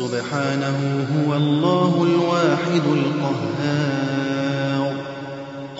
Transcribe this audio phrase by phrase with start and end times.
[0.00, 0.78] سبحانه
[1.14, 4.40] هو الله الواحد القهار.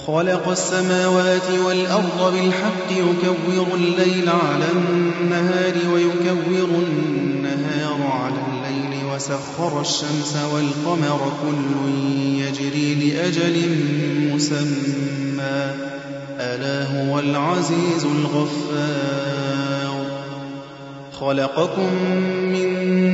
[0.06, 11.20] خلق السماوات والأرض بالحق يكور الليل على النهار ويكور النهار على الليل وسخر الشمس والقمر
[11.42, 11.70] كل
[12.40, 13.56] يجري لأجل
[14.34, 15.60] مسمى.
[16.40, 19.50] ألا هو العزيز الغفار.
[21.20, 21.90] خلقكم
[22.42, 22.69] من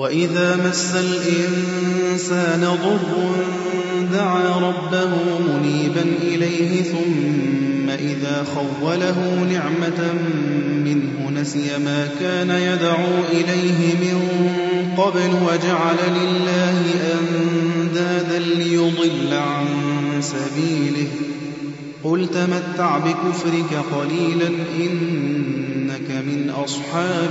[0.00, 3.30] وإذا مس الإنسان ضر
[4.12, 5.10] دعا ربه
[5.48, 10.12] منيبا إليه ثم إذا خوله نعمة
[10.84, 14.20] منه نسي ما كان يدعو إليه من
[14.96, 16.82] قبل وجعل لله
[17.20, 19.66] أندادا ليضل عن
[20.20, 21.08] سبيله
[22.04, 24.48] قل تمتع بكفرك قليلا
[24.80, 27.30] إنك من أصحاب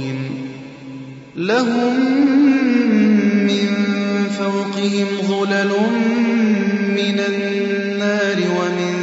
[1.41, 1.99] لهم
[3.47, 3.67] من
[4.39, 5.71] فوقهم ظلل
[6.87, 8.95] من النار ومن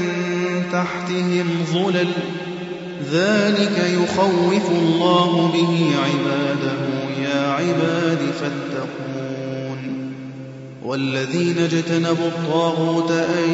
[0.72, 2.08] تحتهم ظلل.
[3.12, 6.78] ذلك يخوف الله به عباده.
[7.22, 9.78] يا عباد فاتقون.
[10.84, 13.50] والذين اجتنبوا الطاغوت أن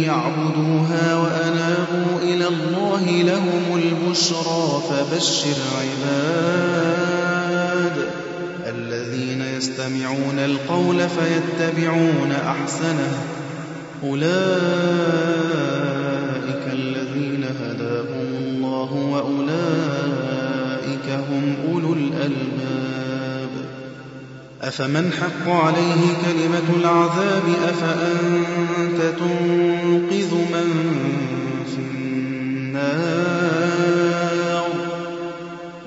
[0.00, 4.82] يعبدوها وأنابوا إلى الله لهم البشرى.
[4.90, 7.01] فبشر عباد
[9.02, 13.22] الذين يستمعون القول فيتبعون أحسنه.
[14.04, 14.22] أولئك
[16.72, 19.46] الذين هداهم الله وأولئك
[21.30, 23.50] هم أولو الألباب.
[24.62, 30.68] أفمن حق عليه كلمة العذاب؟ أفأنت تنقذ من
[31.66, 33.71] في النار؟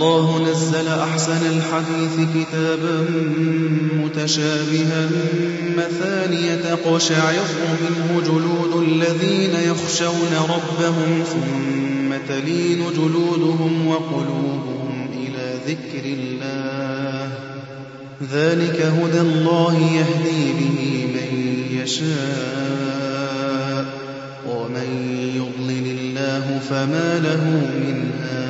[0.00, 3.06] الله نزل أحسن الحديث كتابا
[3.96, 5.08] متشابها
[5.76, 7.34] مثانية تقشعر
[7.82, 17.32] منه جلود الذين يخشون ربهم ثم تلين جلودهم وقلوبهم إلى ذكر الله.
[18.32, 21.30] ذلك هدى الله يهدي به من
[21.82, 23.20] يشاء
[24.48, 24.88] ومن
[25.36, 27.44] يضلل الله فما له
[27.84, 28.49] من هاد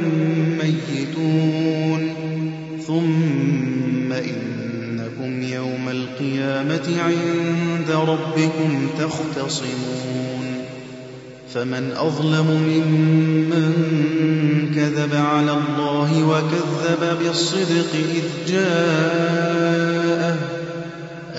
[6.61, 10.65] القيامة عند ربكم تختصمون
[11.53, 13.71] فمن أظلم ممن
[14.75, 20.37] كذب على الله وكذب بالصدق إذ جاءه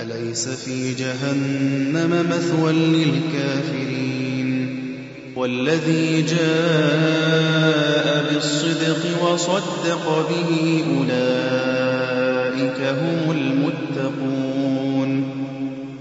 [0.01, 4.69] أليس في جهنم مثوى للكافرين
[5.35, 7.53] والذي جاء
[8.33, 14.62] بالصدق وصدق به أولئك هم المتقون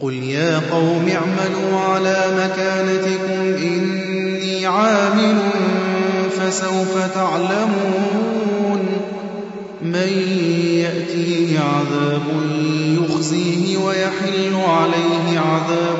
[0.00, 5.38] قل يا قوم اعملوا على مكانتكم إني عامل
[6.30, 8.86] فسوف تعلمون
[9.82, 10.08] من
[10.74, 12.22] يأتيه عذاب
[13.00, 15.99] يخزيه ويحل عليه عذاب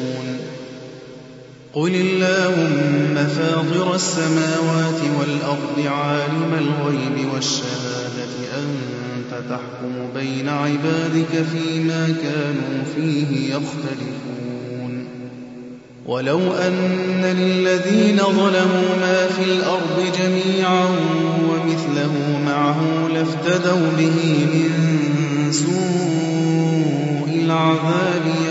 [1.73, 13.55] قل اللهم فاطر السماوات والأرض عالم الغيب والشهادة أنت تحكم بين عبادك فيما كانوا فيه
[13.55, 15.07] يختلفون
[16.05, 20.85] ولو أن للذين ظلموا ما في الأرض جميعا
[21.49, 28.50] ومثله معه لافتدوا به من سوء العذاب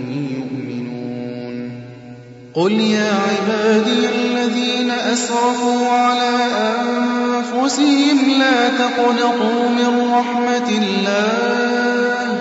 [2.53, 6.37] قل يا عبادي الذين أسرفوا على
[6.75, 12.39] أنفسهم لا تقنطوا من رحمة الله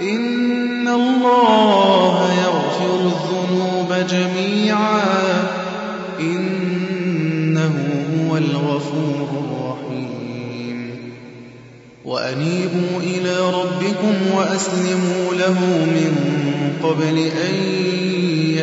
[0.00, 5.02] إن الله يغفر الذنوب جميعا
[6.20, 7.74] إنه
[8.18, 10.98] هو الغفور الرحيم
[12.04, 16.14] وأنيبوا إلى ربكم وأسلموا له من
[16.82, 17.93] قبل أن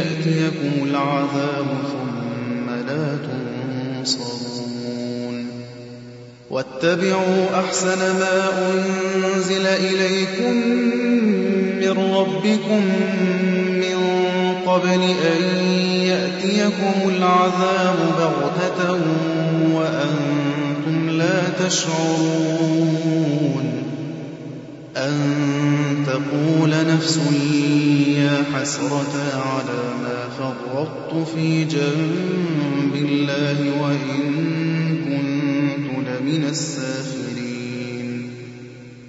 [0.01, 3.17] يأتيكم العذاب ثم لا
[3.97, 5.47] تنصرون.
[6.49, 8.37] واتبعوا أحسن ما
[8.73, 10.53] أنزل إليكم
[11.81, 12.81] من ربكم
[13.81, 13.99] من
[14.65, 15.41] قبل أن
[16.03, 18.79] يأتيكم العذاب بغتة
[19.73, 23.01] وأنتم لا تشعرون.
[24.97, 25.13] أن
[26.07, 27.19] تقول نفس
[28.31, 34.21] يا حسرة على ما فرطت في جنب الله وإن
[35.05, 38.29] كنت لمن السافرين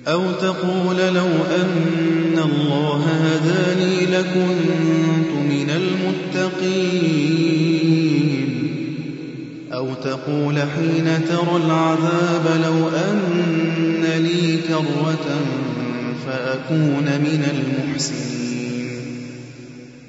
[0.09, 1.29] أو تقول لو
[1.61, 6.83] أن الله هداني لكنت من المتقين
[9.73, 15.27] أو تقول حين ترى العذاب لو أن لي كرة
[16.27, 18.52] فأكون من المحسنين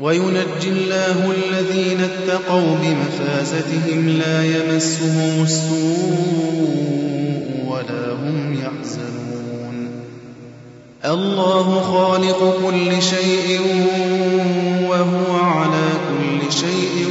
[0.00, 6.64] وينجي الله الذين اتقوا بمفازتهم لا يمسهم السوء
[7.66, 9.90] ولا هم يحزنون.
[11.04, 13.60] الله خالق كل شيء
[14.88, 17.08] وهو على كل شيء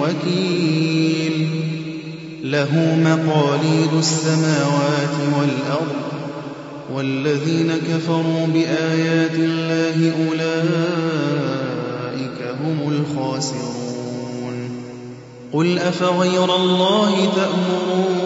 [0.00, 1.48] وكيل.
[2.44, 6.00] له مقاليد السماوات والأرض
[6.94, 11.69] والذين كفروا بآيات الله أولئك
[12.64, 14.70] هم الخاسرون.
[15.52, 18.20] قل أفغير الله تأمروني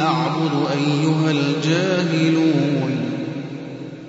[0.00, 2.92] أعبد أيها الجاهلون.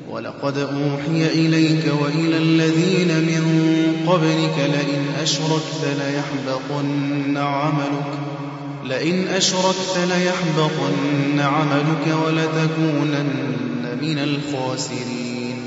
[0.10, 3.44] ولقد أوحي إليك وإلى الذين من
[4.08, 8.14] قبلك لئن أشركت ليحبطن عملك.
[8.86, 15.67] لئن أشركت ليحبطن عملك ولتكونن من الخاسرين.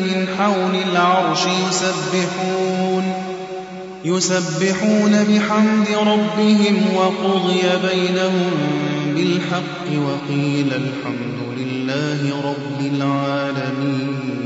[0.00, 3.14] من حول العرش يسبحون
[4.04, 8.50] يسبحون بحمد ربهم وقضي بينهم
[9.14, 14.41] بالحق وقيل الحمد لله رب العالمين.